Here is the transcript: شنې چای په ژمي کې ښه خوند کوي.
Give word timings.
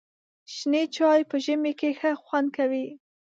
شنې 0.55 0.83
چای 0.95 1.21
په 1.29 1.35
ژمي 1.45 1.73
کې 1.79 1.89
ښه 1.99 2.11
خوند 2.23 2.49
کوي. 2.57 2.85